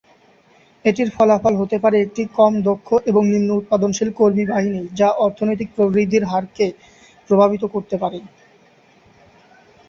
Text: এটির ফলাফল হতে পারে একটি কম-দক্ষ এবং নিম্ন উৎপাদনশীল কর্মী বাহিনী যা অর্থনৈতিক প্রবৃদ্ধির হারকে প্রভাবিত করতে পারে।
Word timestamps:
এটির 0.85 1.09
ফলাফল 1.09 1.53
হতে 1.57 1.77
পারে 1.79 1.97
একটি 2.01 2.21
কম-দক্ষ 2.37 2.89
এবং 3.05 3.23
নিম্ন 3.25 3.49
উৎপাদনশীল 3.55 4.09
কর্মী 4.11 4.43
বাহিনী 4.47 4.81
যা 4.93 5.09
অর্থনৈতিক 5.25 5.69
প্রবৃদ্ধির 5.75 6.23
হারকে 6.23 6.65
প্রভাবিত 7.29 7.63
করতে 7.73 7.95
পারে। 7.97 8.19